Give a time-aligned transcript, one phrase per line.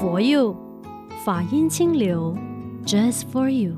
[0.00, 0.56] For You，
[1.26, 2.34] 法音清流
[2.86, 3.76] ，Just for you。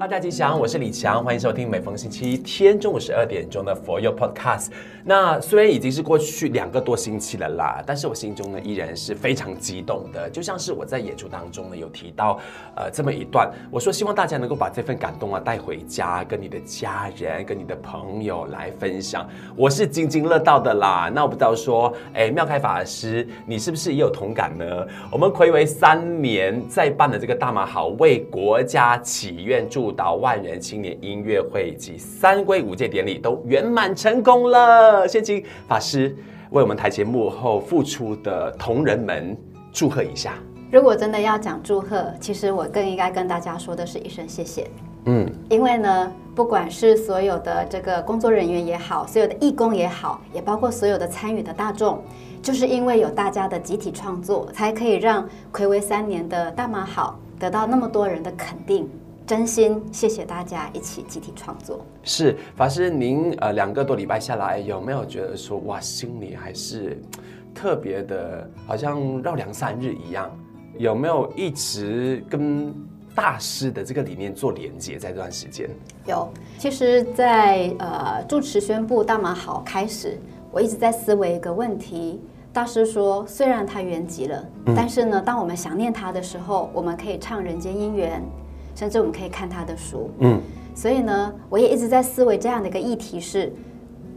[0.00, 4.68] 大家吉祥，我是李强，欢迎收听每逢星期天中午十二点钟的 For Your Podcast。
[5.04, 12.40] 那虽然已经是过去两个多星期了啦，但是我心中呢依然是非常激动的，就像是我在演出当中呢有提到，
[12.76, 21.12] 呃，这么一段，我说希望大家能够把这份感动啊带回家，跟你的家人、跟你的朋友来分享，我是津津乐道的啦。
[21.14, 24.64] 那我不知道说，哎，妙开法师，你是不是也有同感呢？
[25.12, 29.89] 我们睽违三年再办的这个大马好为国家祈愿祝。
[29.92, 36.16] 导万人青年音乐会及三归五届典礼都圆满成功了，先请法师
[36.50, 39.36] 为我们台前幕后付出的同仁们
[39.72, 40.34] 祝贺一下。
[40.70, 44.68] 如果真的要讲祝贺，其实我更应该跟大家说的是一声谢谢。
[45.06, 52.02] 嗯，因为呢，不管是所有的这个工作人员也好，所有的义工也好，也包括所有的参与的大众，
[52.42, 58.88] 就是因为有大家的集体创作，才可以让睽违三年的大马好得到那么多人的肯定。
[59.30, 61.86] 真心谢谢大家一起集体创作。
[62.02, 67.00] 是法师，您呃两个多礼拜下来，有没有觉得说哇，心里还是
[67.54, 70.28] 特别的，好像绕梁三日一样？
[70.78, 72.74] 有没有一直跟
[73.14, 74.98] 大师的这个理念做连接？
[74.98, 75.70] 在这段时间，
[76.06, 76.28] 有。
[76.58, 80.18] 其实在，在呃住持宣布大马好开始，
[80.50, 82.20] 我一直在思维一个问题。
[82.52, 88.20] 大师说，虽然他圆寂了，嗯、但是呢，当我们想念他的时候，我们可以唱人间姻缘。
[88.80, 90.40] 甚至我们可以看他的书，嗯，
[90.74, 93.52] 所以呢，我也一直在思维这样的一个议题是，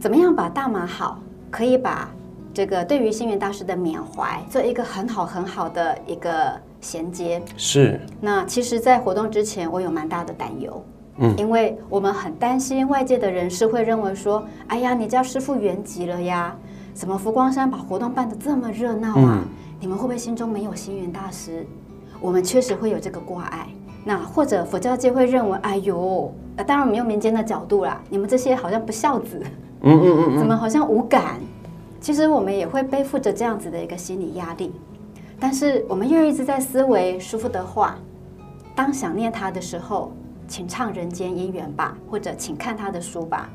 [0.00, 1.20] 怎么样把大马好
[1.50, 2.10] 可以把
[2.54, 7.42] 这个对于星云大师的缅怀做一个很好很好的一个衔接。
[7.58, 8.00] 是。
[8.22, 10.82] 那其实，在活动之前，我有蛮大的担忧，
[11.18, 16.56] 嗯，因为我们很担心外界的人士会认为说，哎呀，你家师父圆寂了呀，
[16.94, 19.44] 怎么浮光山把活动办得这么热闹啊，嗯，
[19.78, 21.66] 你们会不会心中没有星云大师？
[22.18, 23.68] 我们确实会有这个挂碍。
[24.04, 26.30] 那或者佛教界会认为，哎呦，
[26.66, 29.40] 当然我们用民间的角度啦，你们这些好像不孝子，
[29.80, 31.40] 嗯嗯嗯，怎么好像无感？
[32.00, 34.70] 其实我们也会背负着这样子的一个心理压力，
[35.40, 37.96] 但是我们又一直在思维舒服的话，
[38.74, 40.12] 当想念他的时候，
[40.46, 43.48] 请唱人间姻缘吧，或者请看他的书吧。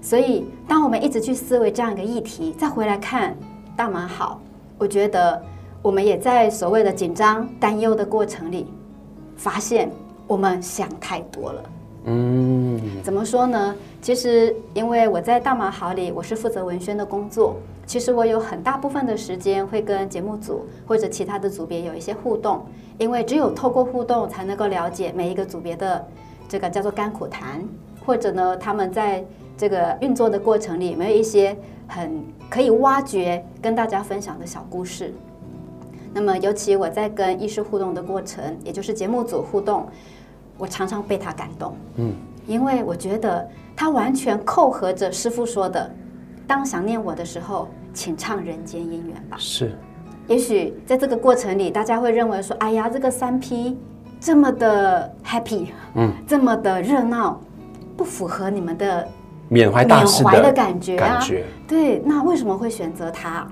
[0.00, 3.36] 所以，当我们一直去思维这样一个议题，再回来看
[3.74, 4.40] 大马好，
[4.78, 5.42] 我觉得
[5.82, 8.68] 我们也在所谓的紧张担忧的过程里。
[9.36, 9.90] 发现
[10.26, 11.62] 我们想太多了。
[12.08, 13.74] 嗯，怎么说呢？
[14.00, 17.56] 其实因为我在大马好里，我是负责文宣的工作。
[17.84, 22.64] 其实我有很大部分的时间会跟节目组或者其他的组别有一些互动，
[22.98, 26.04] 因为只有透过互动才能够了解每一个组别的
[26.48, 27.64] 这个叫做甘苦谈，
[28.04, 29.24] 或者呢，他们在
[29.56, 35.12] 这个运作的过程里有没有一些很可以挖掘跟大家分享的小故事。
[36.16, 39.86] 那么，尤其我在跟医师互动的过程，也就是节目组互动，
[40.56, 41.76] 我常常被他感动。
[41.96, 42.14] 嗯，
[42.46, 43.46] 因为我觉得
[43.76, 45.94] 他完全扣合着师傅说的
[46.48, 49.76] ：“当想念我的时候，请唱人间姻缘吧。”是。
[50.26, 53.76] 也许在这个过程里，大家会认为说：“哎呀，这个三 P
[54.18, 55.66] 这么的 happy，
[55.96, 57.38] 嗯，这么的热闹，
[57.94, 59.06] 不符合你们的
[59.50, 61.20] 缅怀大师的感觉啊。”
[61.68, 63.46] 对，那为什么会选择他？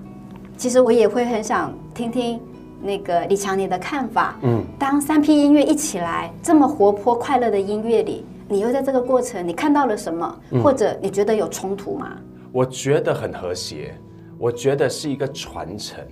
[0.56, 2.41] 其实我也会很想听听。
[2.82, 4.38] 那个李强，你的看法？
[4.42, 10.40] 嗯，当三批音乐一起来，这么活泼快乐的音乐里，你又在这个过程，你看到了什么？
[10.62, 12.16] 或者你觉得有冲突吗？
[12.52, 13.94] 我觉得很和谐，
[14.38, 16.04] 我觉得是一个传承。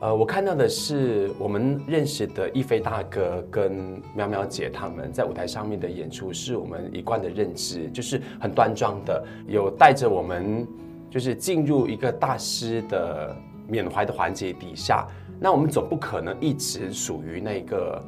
[0.00, 10.64] 呃，我看到的是我们认识的一飞大哥跟苗苗姐他们在舞台上面的演出，是我们一贯的认知，就是很端庄的，有带着我们，
[11.10, 13.36] 就是进入一个大师的
[13.68, 15.06] 缅怀的环节底下。
[15.38, 18.02] 那我们总不可能一直属于那个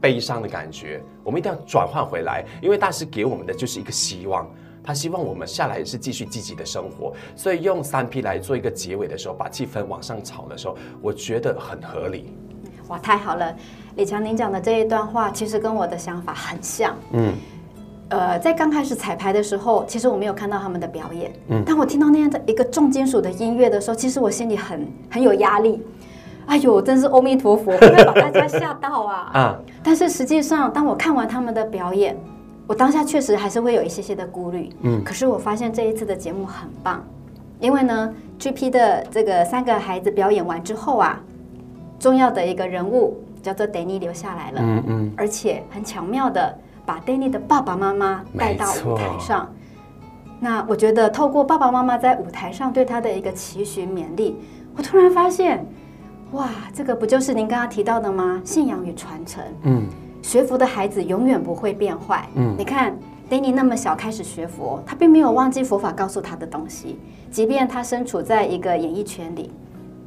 [0.00, 4.48] 悲伤的感觉，我们一定要转换回来，因为大师给我们的就是一个希望，
[4.84, 12.32] 他希望我们下来是继续积极的生活，所以用三 P 来做一个结尾的时候，把气氛往上炒的时候，我觉得很合理。
[12.86, 13.52] 哇，太好了，
[13.96, 16.96] 李强，您讲的这一段话其实跟我的想法很像。
[17.10, 17.34] 嗯，
[18.08, 25.82] 呃，在刚开始彩排的时候，其实我没有看到他们的表演，嗯，当我听到那样的一个重金属的音乐的时候，其实我心里很很有压力。
[26.46, 29.30] 哎呦，真是阿弥陀佛，不会把大家吓到啊！
[29.34, 29.58] 啊！
[29.82, 32.16] 但是实际上，当我看完他们的表演，
[32.68, 34.70] 我当下确实还是会有一些些的顾虑。
[34.82, 35.02] 嗯。
[35.02, 37.04] 可是我发现这一次的节目很棒，
[37.58, 41.20] 因为呢，GP 的这个三个孩子表演完之后啊，
[41.98, 44.60] 重要的一个人物叫做 Danny 留下来了。
[44.62, 45.12] 嗯嗯。
[45.16, 46.56] 而且很巧妙的
[46.86, 49.52] 把 Danny 的爸爸妈妈带到舞台上。
[50.40, 54.36] 那我觉得透过爸爸妈妈在舞台上对他的一个期许勉励，
[54.74, 55.66] 我突然发现。
[56.32, 58.42] 哇，这个不就是您刚刚提到的吗？
[58.44, 59.40] 信仰与传承。
[59.62, 59.86] 嗯，
[60.20, 62.28] 学佛的孩子永远不会变坏。
[62.34, 62.92] 嗯，你看
[63.30, 66.98] Danny 那么小开始学佛，他并没有忘记佛法告诉他的东西，
[67.30, 69.52] 即便他身处在一个演艺圈里，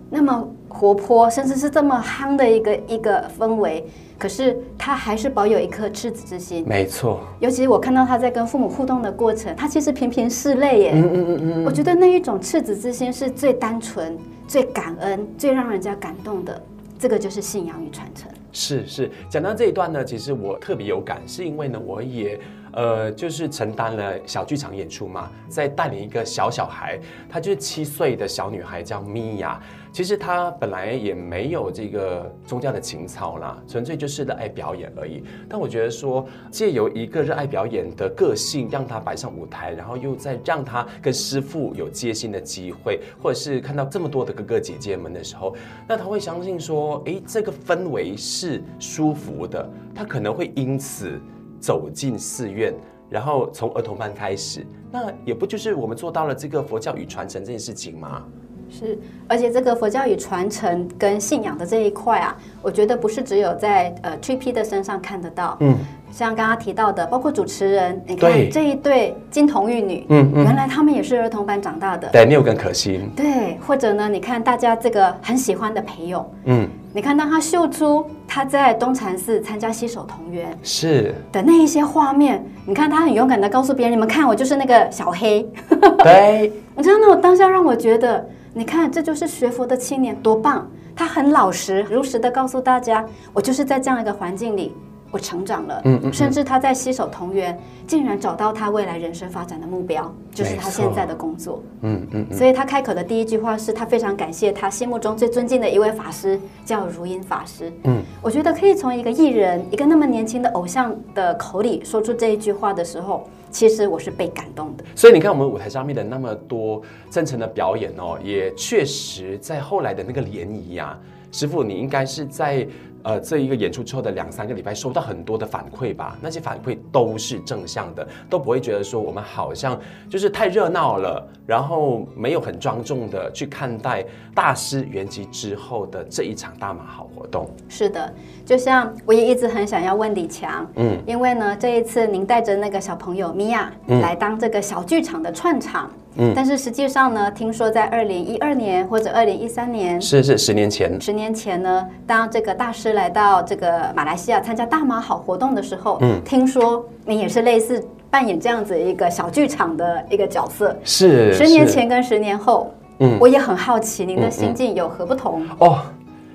[0.09, 3.85] 那么活泼，甚至是这么夯的一个一个氛围，
[4.17, 6.65] 可是他还是保有一颗赤子之心。
[6.67, 10.91] 没错，尤其我看到他在跟父母互动的过程，他其实频频拭泪耶。
[10.95, 14.17] 嗯嗯嗯嗯，我觉得那一种赤子之心是最单纯。
[14.47, 16.59] 最感恩、最让人家感动的，
[16.97, 18.27] 这个就是信仰与传承。
[18.51, 22.39] 是是，讲到这一段呢，其实我特别有感，是因为呢，我也。
[22.71, 29.59] 呃，就是承担了小剧场演出嘛，在带领一个小小孩，她就是七岁的小女孩，叫米娅。
[29.91, 35.23] 其实他本来也没有这个宗教的情操啦，纯粹就是热爱表演而已。
[35.47, 45.55] 但我觉得说，借由一个热爱表演的个性，让他摆上舞台，然后又再让他跟师傅有接近的机会，或者是看到这么多的哥哥姐姐们的时候，
[45.87, 51.19] 那他会相信说，诶，这个氛围是舒服的，他可能会因此。
[51.61, 52.73] 走进寺院，
[53.09, 58.25] 然后从儿童班开始，那也不就是我们做到了这个佛教与传承这件事情吗？
[58.69, 65.57] 是，而且这个佛教与传承跟信仰的这一块啊，我觉得不是只有在呃 TP 的身上看得到。
[65.59, 65.75] 嗯，
[66.11, 72.09] 像刚刚提到的，包括主持人，你看这一对金童玉女，嗯嗯，原来他们也是儿童班长大的。
[72.09, 73.09] 对，你更可心。
[73.15, 76.69] 对，或者呢，你看大家这个很喜欢的裴勇，嗯。
[76.91, 85.47] 你看到他秀出他在东禅寺参加西手同源是的那一些画面，你看他很勇敢的告诉别人：“你们看，我就是那个小黑。
[86.03, 94.75] ”对，你知道那种当下让我觉得，你看这就是学佛的青年多棒，他很老实如实的告诉大家：“我就是在这样一个环境里。”
[95.11, 97.57] 我成长了，嗯嗯，甚至他在携手同源，
[97.87, 114.83] 竟然找到他未来人生发展的目标，就是他现在的工作，嗯嗯，所以他开口的第一句话是他非常感谢他心目中最尊敬的一位法师，叫如音法师，嗯，我觉得可以从一个艺人，一个那么年轻的偶像的口里说出这一句话的时候，其实我是被感动的。
[114.95, 120.95] 所以你看我们舞台上面的那么多真诚的表演哦，也确实在后来的那个联谊呀，
[121.31, 122.67] 师傅你应该是在。
[123.01, 129.79] 呃，这一个演出之后的两三个礼拜，收到很多的反馈吧，那些反馈都是正向的，都不会觉得说我们好像
[130.09, 134.05] 就是太热闹了，然后没有很庄重的去看待
[134.35, 137.49] 大师圆寂之后的这一场大马好活动。
[137.69, 138.13] 是的，
[138.45, 143.71] 就像我也一直很想要问李强，嗯，因为呢，这一次您带着那个小朋友米娅
[144.01, 145.89] 来当这个小剧场的串场。
[146.08, 165.41] 嗯，但是实际上呢，听说在二零一二年或者二零一三年，是是十年前，十年前呢，当这个大师来到这个马来西亚参加大马好活动的时候，嗯，听说你也是类似扮演这样子一个小剧场的一个角色，是十年前跟十年后，嗯，我也很好奇您的心境有何不同？
[165.43, 165.81] 嗯嗯、哦。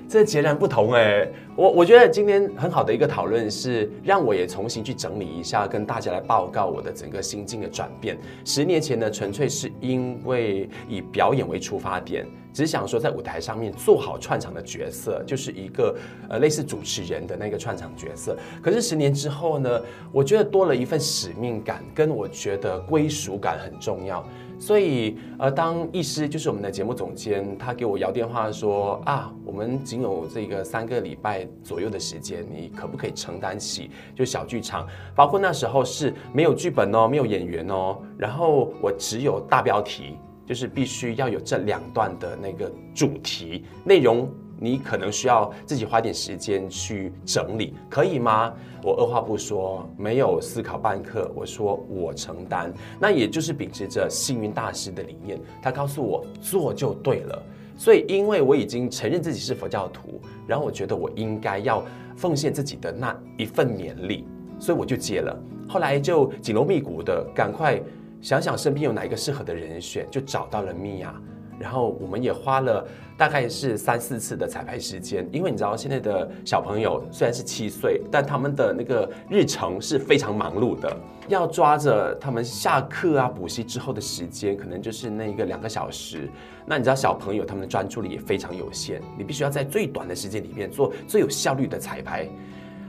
[0.07, 8.17] 这截然不同哎，我我觉得今天很好的一个讨论是让我也重新去整理一下，跟大家来报告我的整个心境的转变。
[8.45, 15.95] 十年前呢，纯粹是因为以表演为出发点，只想说在舞台上面做好串场的角色，就是一个
[16.29, 18.37] 呃类似主持人的那个串场角色。
[18.61, 19.81] 可是十年之后呢，
[20.11, 24.23] 我觉得多了一份使命感，跟我觉得归属感很重要。
[24.59, 34.87] 所以，呃，当艺师就是我们的节目总监，他给我摇电话说啊，我们仅有这个三个礼拜左右的时间，你可不可以承担起就小剧场？
[35.15, 44.29] 包括那时候是没有剧本哦，没有演员哦，然后我只有大标题，就是必须要有这两段的那个主题内容。
[44.59, 48.53] 你可能需要自己花点时间去整理，可以吗？
[48.83, 52.71] 我二话不说，没有思考半刻，我说我承担。
[52.99, 57.43] 那也就是秉持着幸运大师的理念，他告诉我做就对了。
[57.77, 61.83] 所以，因为我已经承认自己是佛教徒，然后我觉得我应该要
[62.15, 64.25] 奉献自己的那一份勉力，
[64.59, 65.37] 所以我就接了。
[65.67, 67.81] 后来就紧锣密鼓的赶快
[68.21, 71.13] 想想身边有哪一个适合的人选，就找到了米娅。
[71.57, 72.85] 然后我们也花了
[73.17, 80.97] 大概是三四次的彩排时间，因为你知道现在的小朋友虽然是七岁，但他们的那个日程是非常忙碌的，
[81.29, 86.29] 要抓着他们下课啊、补习之后的时间，可能就是那一个两个小时。
[86.65, 92.27] 那你知道小朋友他们的专注力也非常有限，你必须要在最短的时间里面做最有效率的彩排。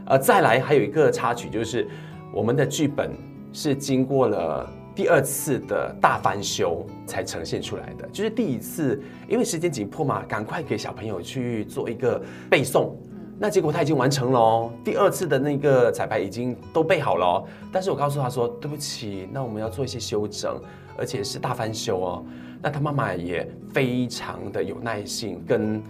[0.06, 1.87] 呃，再来还有一个插曲就是
[2.33, 3.12] 我们的剧本
[3.52, 4.68] 是经过了。
[4.96, 12.90] 第二次的大翻修才呈现出来的，就是第一次，因为时间紧迫嘛，赶快给小朋友去做一个背诵。
[13.38, 17.44] 那结果他已经完成了哦，第二次的那个彩排已经都背好了哦。
[17.70, 20.58] 但是我告诉他说，对不起，那我们要做一些修整，
[20.96, 22.24] 而且是大翻修哦。
[22.62, 25.82] 那他妈妈也非常的有耐心跟。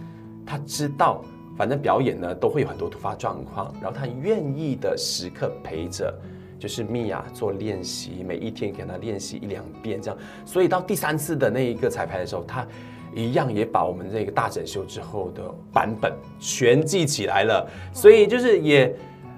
[0.49, 1.25] 他知道，
[1.57, 6.17] 反正表演呢都会有很多突发状况，然后他愿意的时刻陪着，
[6.59, 10.19] 就是米娅做练习，每一天给他练习一两遍这样。
[10.45, 12.65] 所以到第三次的那一个彩排的时候，他
[13.15, 17.69] 一样也把我们这个大整修之后的版本全记起来了。
[17.93, 18.93] 所以就是也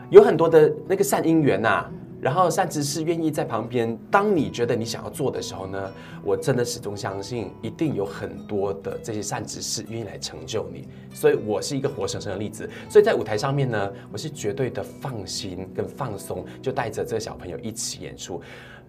[0.10, 1.92] 有很多的那个善因缘呐、啊。
[2.22, 10.86] 然后善知识愿意在旁边，当你觉得你想要做的时候呢，我真的始终相信，一定有很多的这些善知识愿意来成就你。
[11.14, 12.70] 所以我是一个活生生的例子。
[12.90, 18.42] 所以在舞台上面呢，我是绝对的放心跟放松，就带着这个小朋友一起演出。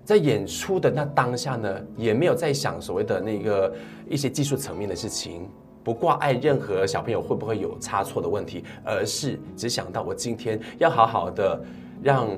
[0.04, 3.72] 在演出的那当下呢，也没有在想所谓的那个
[4.08, 5.48] 一些技术层面的事情，
[5.84, 11.62] 不挂碍任何小朋友会不会有差错的问题，而是只想到我今天要好好的
[12.02, 12.28] 让。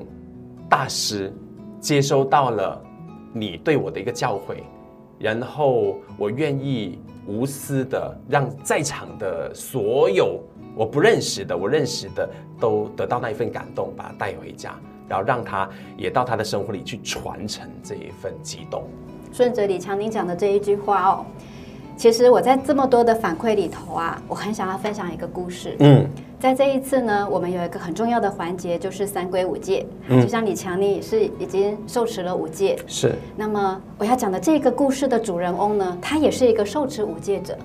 [0.73, 1.31] 大师
[1.79, 2.83] 接收到了
[3.31, 4.63] 你对我的一个教诲，
[5.19, 10.41] 然后我愿意无私的让在场的所有
[10.75, 12.27] 我不认识的、我认识的
[12.59, 14.75] 都得到那一份感动，把他带回家，
[15.07, 18.85] 然后让他也到他的生活里去传承这一份激动。
[19.31, 21.27] 顺着李强您讲的这一句话哦。
[21.97, 25.77] 其实我在这么多的反馈里头啊，我很想要分享一个故事。
[25.79, 26.05] 嗯，
[26.41, 29.87] 在这一次呢，我们有一个很重要的环节，就是三规五戒。
[30.09, 32.77] 嗯，就像李强，你也是已经受持了五戒。
[32.87, 33.15] 是。
[33.37, 37.57] 那么我要讲的这个故事的主人翁呢，他也是一个受持五戒者，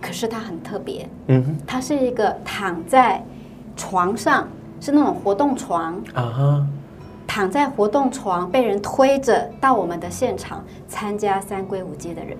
[0.00, 1.08] 可是他很特别。
[1.28, 3.22] 嗯哼，他是一个躺在
[3.76, 4.48] 床上，
[4.80, 5.94] 是那种活动床。
[6.14, 6.66] 啊哈。
[7.26, 12.36] 躺在活动床，被人推着到我们的现场参加三规五戒的人。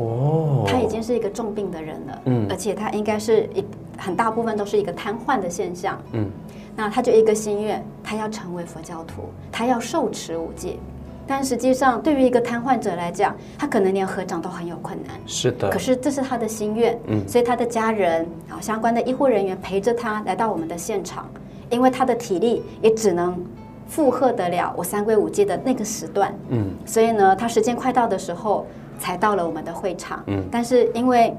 [0.00, 3.64] 哦，他已经是一个重病的人了，嗯，而且他应该是一
[3.98, 6.26] 很大部分都是一个瘫痪的现象，嗯，
[6.74, 10.78] 那他就一个心愿，他要成为佛教徒，他要受持五戒，
[11.26, 21.28] 但实际上对于一个瘫痪者来讲，他可能连合掌都很有困难，是的，可是这是他的心愿，嗯，所以他的家人啊相关的医护人员陪着他来到我们的现场，
[21.68, 23.38] 因为他的体力也只能
[23.90, 28.64] 负荷得了我三规五戒的那个时段，嗯，所以呢，他时间快到的时候。
[29.02, 31.34] 才到了我们的会场，嗯，但是因为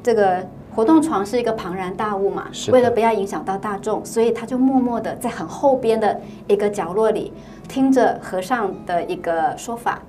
[0.00, 7.32] 这个活动床是一个庞然大物嘛，为了不要影响到大众，所以他就默默的在很后边的一个角落里
[7.68, 10.00] 听着和尚的一个说法，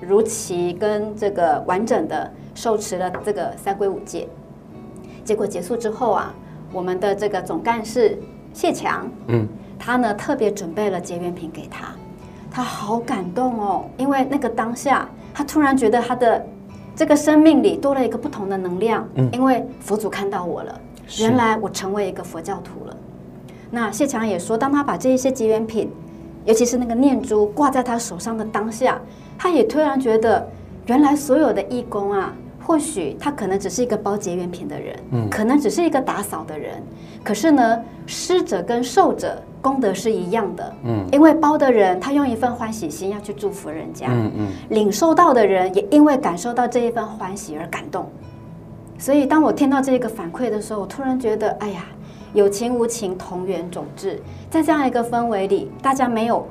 [0.00, 4.26] 如期跟这个完整的受持了这个三规五戒。
[5.22, 6.34] 结果结束之后啊，
[6.72, 8.18] 我们的这个总干事
[8.52, 9.46] 谢强，嗯，
[9.78, 11.88] 他呢特别准备了结缘品给他，
[12.50, 15.08] 他好感动哦，因为那个当下。
[15.34, 16.46] 他突然觉得他的
[16.94, 20.80] 这个生命里多了一个不同的能量，嗯，因为佛祖看到我了，
[21.20, 22.96] 原来我成为一个佛教徒了。
[23.70, 25.92] 那谢强也说，当他把这一些结缘品，
[26.46, 28.98] 尤其是那个念珠挂在他手上的当下，
[29.36, 30.48] 他也突然觉得，
[30.86, 32.32] 原来所有的义工啊。
[32.66, 36.82] 或许他可能只是一个包结缘品的人，嗯，可能只是一个打扫的人，
[37.22, 48.10] 可是呢，施者跟受者功德是一样的，嗯，因为包的人他用一份欢喜心要去祝福人家，嗯嗯，领受到的人也因为感受到这一份欢喜而感动，
[48.98, 51.84] 所以当我听到这个反馈的时候，我突然觉得，哎呀，
[52.34, 54.20] 有情无情，同源种质，
[54.50, 56.44] 在这样一个氛围里，大家没有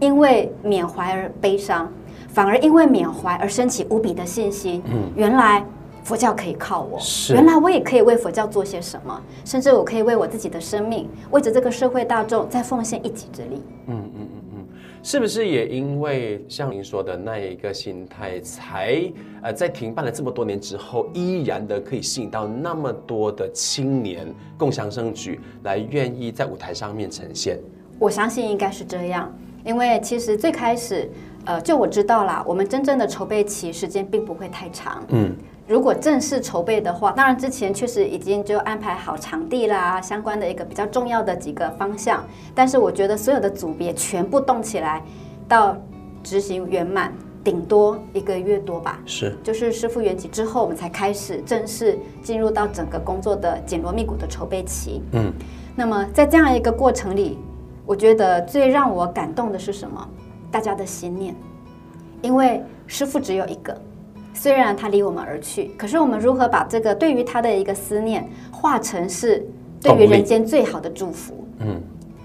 [0.00, 1.88] 因为缅怀而悲伤。
[2.32, 4.82] 反而因为缅怀而升起无比的信心。
[4.86, 5.64] 嗯，原来
[6.02, 13.62] 佛教可以靠我，是原来我也可以为佛教做些什么，甚至我可以为我自己的生命，为着这个社会大众再奉献一己之力。
[13.86, 14.66] 嗯嗯嗯嗯，
[15.02, 19.02] 是不是也因为像您说的那一个心态，才
[19.42, 24.26] 呃在停办了这么多年之后，依然的可以吸引到那么多的青年
[24.58, 27.60] 共享盛举，来愿意在舞台上面呈现？
[28.00, 29.32] 我相信应该是这样，
[29.64, 31.08] 因为其实最开始。
[31.44, 35.02] 呃，就我知道啦，我们真正的筹备期时间并不会太长。
[35.08, 35.34] 嗯，
[35.66, 42.24] 如果正式筹备的话，当然之前确实已经就安排好场地啦，相关的一个比较重要的几个方向。
[42.54, 45.02] 但是我觉得所有的组别全部动起来，
[45.48, 45.76] 到
[46.22, 49.00] 执行圆满，顶多一个月多吧。
[49.04, 55.02] 是，就是师傅圆寂之后，我们才开始正式进入到整个工作的紧锣密鼓的筹备期。
[55.10, 55.32] 嗯，
[55.74, 57.36] 那么在这样一个过程里，
[57.84, 60.08] 我觉得最让我感动的是什么？
[60.52, 61.34] 大家的心念，
[62.20, 63.74] 因为师傅只有一个，
[64.34, 69.44] 虽然他离我们而去，可是我们如何把这个对于他的一个思念化成是
[69.80, 71.46] 对于人间最好的祝福？
[71.60, 71.80] 嗯，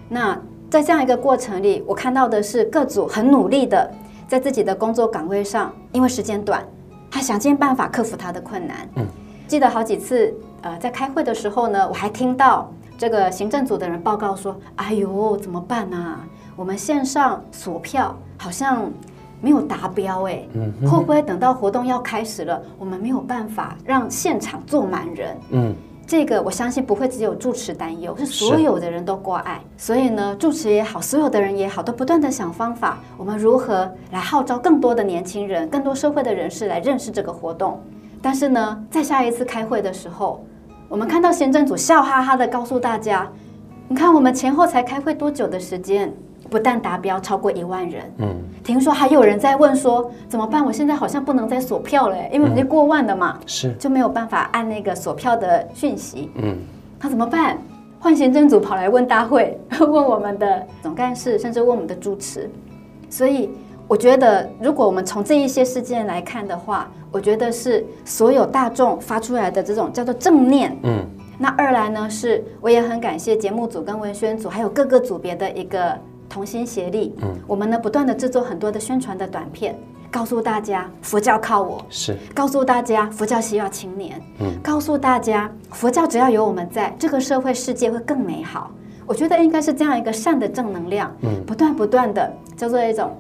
[0.10, 0.38] 那
[0.70, 3.90] 在这样一个过程里，我看到的是各组很努力的
[4.28, 6.62] 在自己的工作岗位上，因为时间短，
[7.10, 8.90] 他想尽办法克服他的困难。
[8.98, 9.06] 嗯，
[9.48, 16.28] 记得好几次，呃，在开会的时候呢，我还听到这个行政组的人报告说：“哎呦，怎么办啊？”
[16.58, 18.92] 我们线上锁票好像
[19.40, 25.38] 没有达标哎，嗯，会不会等到活动要开始了，我们没有办法让现场坐满人？
[25.52, 25.76] 嗯，
[26.08, 29.62] 这个我相信不会只有住持担忧，是所有的人都挂碍。
[29.78, 37.80] 所以呢，住持也好，所有的人也好，都不断的想方法，我们如何来号召更多的年轻人、更多社会的人士来认识这个活动。
[38.20, 40.44] 但是呢，在下一次开会的时候，
[40.90, 43.32] 我们看到行政组笑哈哈的告诉大家
[43.88, 46.12] ：“你看，我们前后才开会多久的时间？”
[46.50, 50.66] 不但达标超过一万人，嗯，听说还有人在问说怎么办？
[50.66, 56.58] 我现在好像不能再锁票了，因为已经过万了嘛，是就没有办法按那个锁票的讯息，嗯，
[57.02, 57.58] 那怎么办？
[58.00, 62.50] 换行政组跑来问大会， 问我们的总干事，甚至问我们的主持。
[63.10, 63.50] 所以
[63.88, 71.04] 我觉得，如果我们从这一些事件来看的话，我觉得是所有大众发出来的这种叫做正念，嗯，
[71.40, 75.98] 那二来呢是，我也很感谢节目组跟文宣组还有各个组别的一个。
[76.30, 79.78] 同心协力，嗯，我们呢不断的制作很多的宣传的短片，
[80.12, 82.16] 告诉大家佛教靠我，是。
[82.34, 88.72] 告诉大家佛教需要青年，嗯，告诉大家佛教只要有我们在，这个社会世界会更美好。
[89.06, 93.12] 我觉得应该是这样一个善的正能量，嗯，不断不断的叫做一种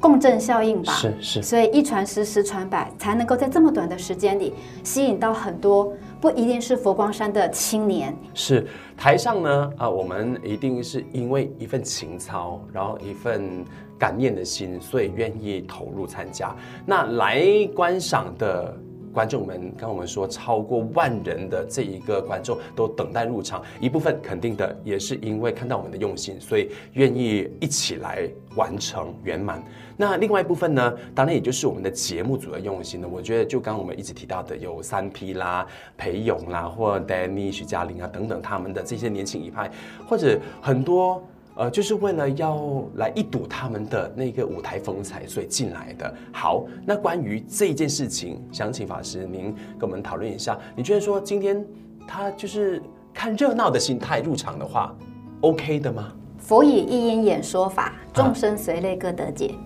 [0.00, 5.92] 共振效应吧，是是，所以一传十，十传百，才能够在这么短的时间里吸引到很多。
[6.20, 13.64] 不一定是佛光山的青年，是台上呢啊、呃，我们一定是因为一份情操，然后一份
[13.98, 16.54] 感念的心，所以愿意投入参加。
[16.84, 18.76] 那来观赏的。
[19.18, 29.60] 观众们跟我们说，超过万人的这一个观众都等待入场，一部分肯定的也是因为看到我们的用心，所以愿意一起来完成圆满。
[29.96, 33.08] 那另外一部分呢，当然也就是我们的节目组的用心呢。
[33.10, 39.68] 我觉得就刚刚我们一直提到的，有三 P 啦、裴勇啦，或 Danny、徐嘉玲啊等等，他们的这些年轻一派，
[40.06, 41.20] 或者很多。
[41.58, 46.14] 呃，就是为了要来一睹他们的那个舞台风采，所以进来的。
[46.32, 50.56] 好，那关于这一件事情，想请法师您跟我们讨论一下。
[50.76, 51.66] 你觉得说今天
[52.06, 52.80] 他就是
[53.12, 54.94] 看热闹的心态入场的话
[55.40, 56.12] ，OK 的吗？
[56.38, 59.48] 佛以一因演说法，众生随类各得解。
[59.48, 59.58] 啊、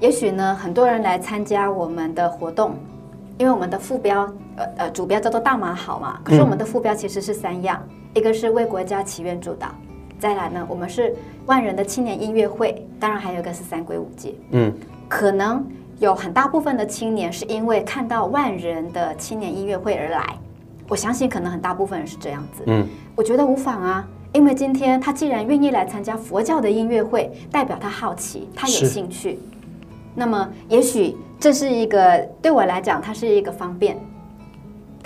[0.00, 2.74] 也许呢，很多人来参加我们的活动，
[3.38, 4.22] 因为我们的副标，
[4.56, 6.20] 呃呃，主标叫做大马好嘛。
[6.24, 9.68] 可是我们的副标其实是三样，嗯、一个是为国家祈愿祝祷。
[10.18, 11.14] 再来呢，我们是
[11.46, 14.34] 万人的青年音乐会，当然还有一个是三归五戒。
[14.50, 14.72] 嗯，
[15.08, 15.64] 可能
[15.98, 20.24] 有很大部分的青年是因为看到万人的青年音乐会而来，
[20.88, 22.62] 我相信可能很大部分人是这样子。
[22.66, 29.38] 嗯，我觉得无妨啊，因为今天他既然愿意来参加佛教的音乐会，代表他好奇，他有兴趣。
[30.14, 33.98] 那么也许这是一个对我来讲，它是一个方便。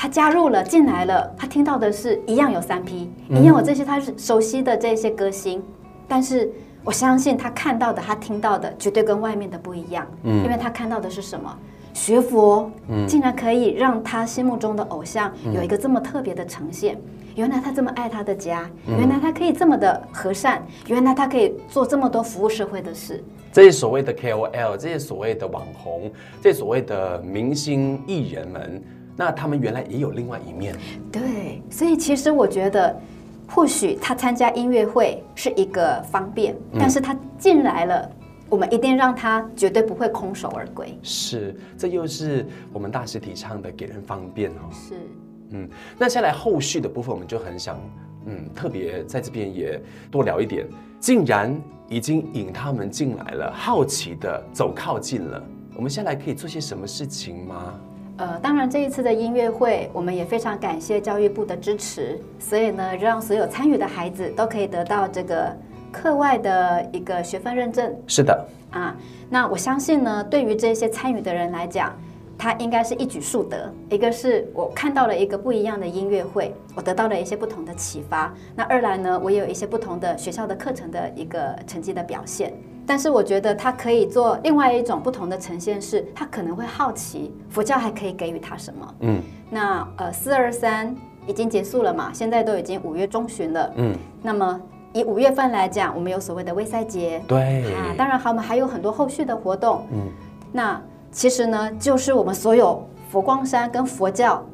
[0.03, 5.63] 他加入了，进来了，他听到的是一样有三 P，一样有这些他是熟悉的这些歌星，
[6.09, 6.51] 但是
[6.83, 11.55] 我相信他看到的，他听到的绝对跟外面的不一样，嗯，因为他看到的是什么？
[11.93, 16.99] 学佛，嗯，竟然可以让他心目中的偶像有一个这么特别的呈现，
[17.37, 23.23] 原来他这么爱他的家，原来他可以这么的和善，原来他可以做这么多服务社会的事。
[23.53, 26.11] 这些所谓的 KOL，这些所谓的网红，
[26.41, 28.83] 这些所谓的明星艺人们。
[29.21, 30.75] 那他们原来也有另外一面，
[31.13, 32.99] 对，所以其实我觉得，
[33.47, 38.11] 或许他参加音乐会是一个方便，嗯、但是他进来了，
[38.49, 40.99] 我们一定让他绝对不会空手而归。
[41.03, 44.73] 是，这又是我们大师提倡的，给人方便哦。
[44.73, 44.95] 是，
[45.51, 47.79] 嗯，那下来后续的部分，我们就很想，
[48.25, 49.79] 嗯，特别在这边也
[50.11, 50.67] 多聊一点。
[50.99, 51.55] 既然
[51.91, 55.45] 已经引他们进来了，好奇的走靠近了，
[55.77, 57.75] 我们下来可以做些什么事情吗？
[58.21, 65.57] 呃，当然，这一次的音乐会，我们也非常感谢教育部的支持，所以呢，让所有参与的孩子都可以得到这个
[65.91, 67.91] 课外的一个学分认证。
[68.07, 68.95] 是的，啊，
[69.31, 71.97] 那我相信呢，对于这些参与的人来讲，
[72.37, 73.73] 他应该是一举数得。
[73.89, 78.31] 一个是我看到了一个不一样的音乐会，我得到了一些不同的启发。
[78.55, 82.53] 那二来呢，我也有一些不同的学校的课程的一个成绩的表现。
[82.91, 88.95] 但是我觉得他可以做另外一种不同的呈现，是他可能会好奇佛教还可以给予他什么。
[88.99, 90.93] 嗯，那呃四二三
[91.25, 93.73] 已经结束了嘛，现在都已经五月中旬了。
[93.77, 94.61] 嗯，那么
[94.93, 97.23] 以五月份来讲，我们有所谓的微赛节。
[97.29, 99.87] 对啊，当然好，我们还有很多后续的活动。
[99.93, 100.09] 嗯，
[100.51, 104.45] 那其实呢，就是我们所有佛光山跟佛教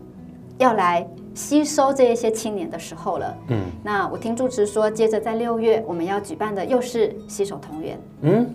[0.59, 1.09] 要来。
[1.37, 8.55] 吸收这一些青年的时候了，嗯，那我听住持说，接着在六月我们要举办的又是携手同源，嗯，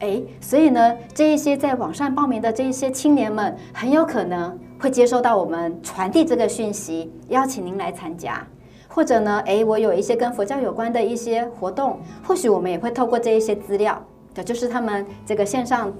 [0.00, 8.46] 哎，所以呢，这一些在网上报名的这一些青年们，很有可能会接收到我们传递这个讯息，邀请您来参加，
[8.88, 14.00] 或者呢，哎，我有一些跟佛教有关的一些活动，或许我们也会透过这一些资料，
[14.34, 15.90] 对，就是他们这个线上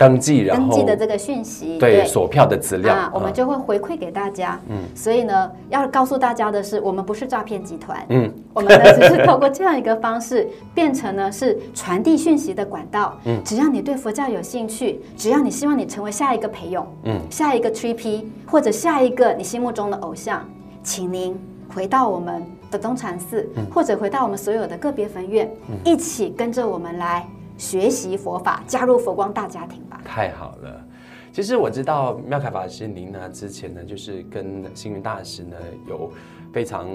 [0.00, 4.58] 登记，然后登记的这个讯息，对锁票的资料，啊，我们就会回馈给大家。
[4.70, 8.02] 嗯，所以呢，要告诉大家的是，我们不是诈骗集团。
[8.08, 13.14] 嗯， 我们呢只是透过这样一个方式，变成呢是传递讯息的管道。
[13.26, 20.42] 嗯，只要你对佛教有兴趣，只要你希望你成为下一个培勇，嗯，下一个 TP，或者下一个你心目中的偶像，
[20.82, 21.38] 请您
[21.74, 27.28] 回到我们的东禅寺，嗯，或者回到我们所有的个别分院，嗯，一起跟着我们来。
[27.60, 30.00] 学习佛法，加入佛光大家庭吧！
[30.02, 30.82] 太好了。
[31.30, 36.10] 其实我知道妙凯法师您呢，之前呢就是跟星云大师呢有
[36.54, 36.88] 非常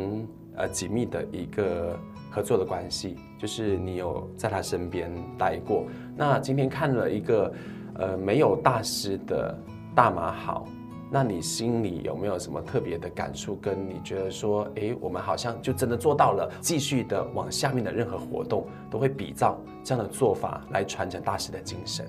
[0.55, 1.97] 呃紧密的一个
[2.31, 5.85] 合作的关系，就是你有在他身边待过。
[6.17, 7.53] 那今天看了一个
[7.99, 9.55] 呃没有大师的
[9.93, 10.67] 大马好。
[11.15, 13.55] 那你心里有没有什么特别的感触？
[13.61, 22.05] 跟你觉得说，哎，我们好像就真的做到了，继续的往下面的任何活动都会比照这样的做法来传承大师的精神。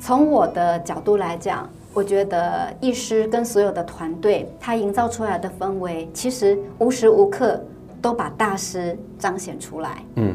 [0.00, 7.62] 从我的角度来讲，我觉得艺师跟所有的团队，他营造出来的氛围，其实无时无刻
[8.00, 10.02] 都把大师彰显出来。
[10.16, 10.34] 嗯，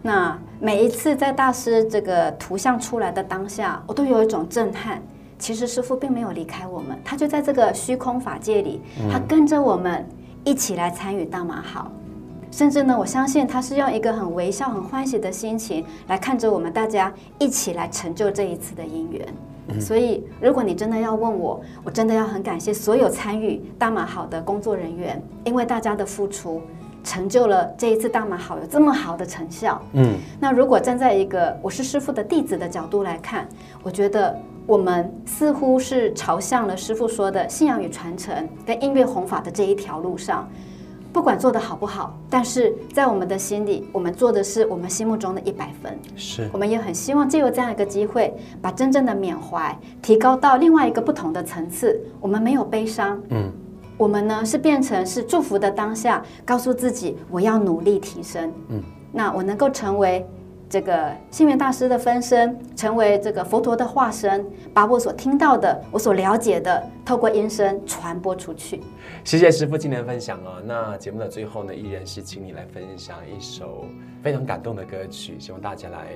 [0.00, 5.02] 那每一次在大师这个图像出来的当下，我都有一种震撼。
[5.42, 10.08] 其实师傅并没有离开我们，他就在这个虚空法界里，他跟着我们
[10.44, 11.90] 一起来参与大马好。
[12.52, 19.80] 甚至呢，我相信他是用一个很微笑、很欢喜的心情来看着我们大家一起来成就这一次的姻缘。
[19.80, 26.62] 所以，如果你真的要问我，我真的要很感谢所有参与大马好的工作人员，因为大家的付出，
[27.02, 29.82] 成就了这一次大马好有这么好的成效。
[29.94, 33.48] 嗯，那如果站在一个我是师傅的弟子的角度来看，
[33.82, 34.38] 我觉得。
[34.66, 40.48] 我们似乎是朝向了师傅说的信仰与传承跟音乐弘法的这一条路上，
[41.12, 45.98] 不管做得好不好，但是在我们的心里，我们做的是我们心目中的一百分。
[46.16, 52.00] 是，我们也很希望借由这样一个机会，把真正的缅怀提高到另外一个不同的层次。
[52.20, 53.50] 我们没有悲伤，嗯，
[53.98, 60.24] 我们呢是变成是祝福的当下，告诉自己我要努力提升，嗯，那我能够成为。
[60.72, 68.80] 这个星云大师的分身，成为这个佛陀的化身，把我所听到的、我所了解的，透过音声传播出去。
[69.22, 70.62] 谢谢师傅今天的分享哦。
[70.64, 73.84] 那节目的最后呢，依然是请你来分享一首
[74.22, 76.06] 非常感动的歌曲，希望大家来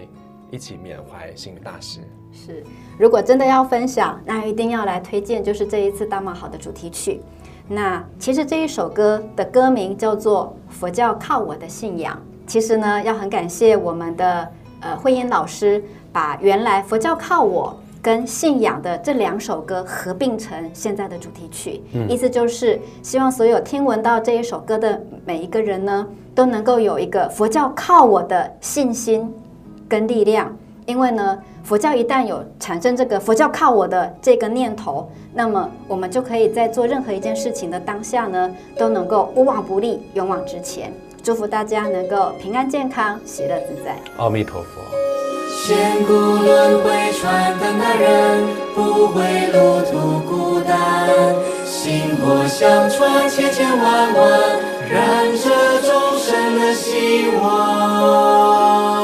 [0.50, 2.00] 一起缅怀星云大师。
[2.32, 2.64] 是，
[2.98, 7.20] 如果真的要分享，那一定要来推荐，就是这一次大马好的主题曲。
[7.68, 12.18] 那其实这一首歌的歌名叫做《佛教靠我的信仰》。
[12.46, 14.48] 其实呢，要很感谢我们的
[14.80, 15.82] 呃慧英老师，
[16.12, 21.82] 把原来佛教靠我跟信仰的这两首歌合并成现在的主题曲。
[21.92, 29.32] 嗯，意思就是希望所有听闻到这一首歌的每一个人呢，都能够有一个佛教靠我的信心
[29.88, 30.56] 跟力量。
[30.86, 40.92] 因为呢，佛教一旦有产生这个佛教靠我的这个念头，那么我们就可以在做任何一件事情的当下呢，都能够无往不利，勇往直前。
[41.26, 43.96] 祝福大家能够平安健康、喜乐自在。
[44.16, 44.80] 阿弥陀佛。
[45.66, 51.08] 千古轮回传灯的人，不会路途孤单。
[51.64, 54.40] 薪火相传，千千万万，
[54.88, 55.50] 燃着
[55.82, 58.95] 众生的希望。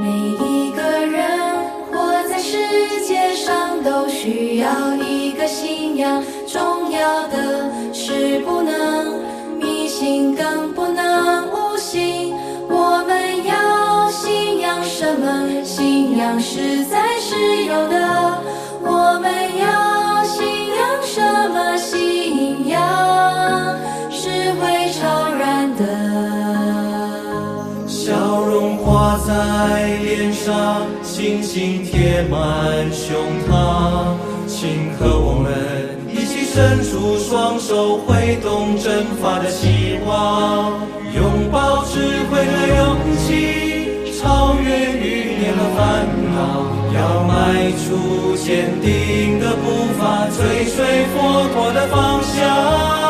[0.00, 1.38] 每一个人
[1.90, 2.58] 活在世
[3.06, 6.22] 界上都需要一个信仰。
[6.46, 9.20] 重要的是不能
[9.58, 12.34] 迷信，更不能无信。
[12.68, 15.64] 我们要信仰什么？
[15.64, 18.03] 信仰是在石油的。
[29.64, 32.38] 在脸上，信心贴满
[32.92, 33.16] 胸
[33.48, 34.14] 膛，
[34.46, 35.48] 请和我们
[36.06, 36.44] 一起。
[36.54, 40.74] 伸出双手，挥动振法的希望，
[41.16, 41.98] 拥抱智
[42.30, 46.38] 慧和勇气，超越欲念和烦恼，
[46.94, 53.03] 要迈出坚定的步伐，追随佛陀的方向。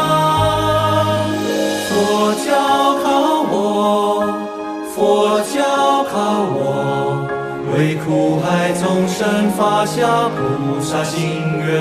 [8.06, 11.80] 苦海众生发下菩萨心愿，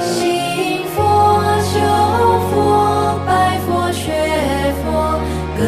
[0.00, 0.98] 信佛、
[1.70, 1.70] 求
[2.48, 4.10] 佛、拜佛、学
[4.82, 5.20] 佛，
[5.58, 5.62] 更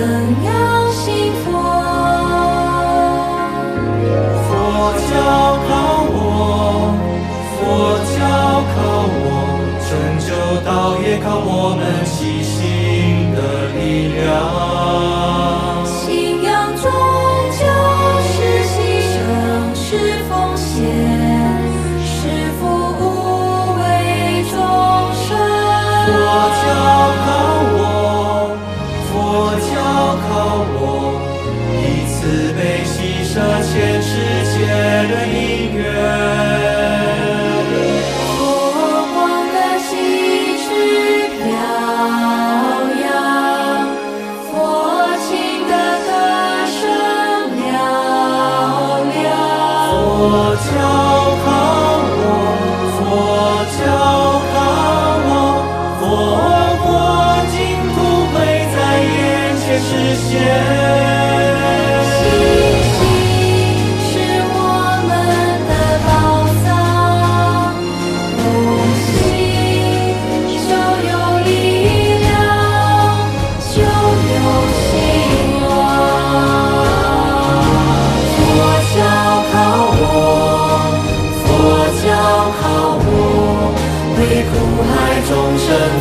[0.46, 0.50] 要
[0.92, 1.46] 信佛。
[4.48, 4.50] 佛
[5.10, 5.12] 教
[5.68, 5.70] 靠
[6.08, 6.16] 我，
[7.58, 7.60] 佛
[8.16, 8.18] 教
[8.72, 8.74] 靠
[9.12, 9.28] 我，
[9.90, 9.90] 拯
[10.26, 10.28] 救
[10.64, 10.70] 道
[11.02, 11.80] 业靠我们。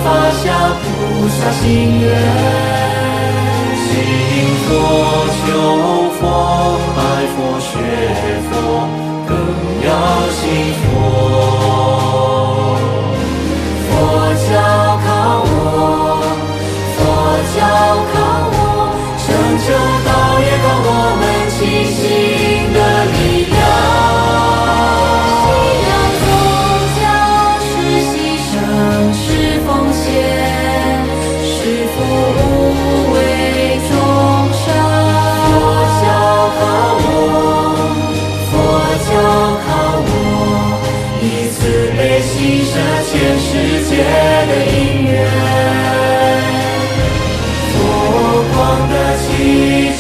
[0.03, 0.43] 发下
[0.81, 0.83] 菩
[1.29, 1.65] 萨心
[2.01, 2.03] 愿，
[3.77, 3.89] 心
[4.67, 4.69] 作
[5.37, 5.47] 秋
[6.19, 6.90] 风。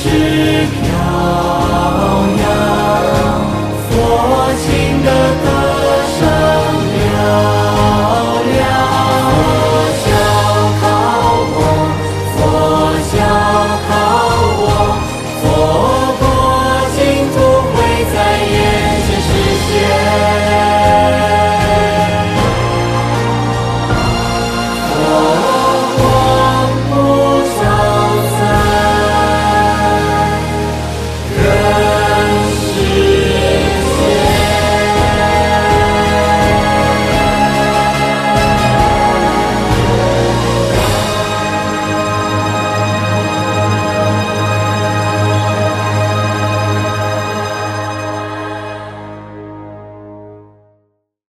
[0.03, 0.09] 是
[0.81, 1.50] 飘。